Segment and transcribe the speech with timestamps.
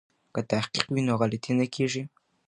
[0.33, 2.03] که تحقیق وي نو غلطي نه کیږي.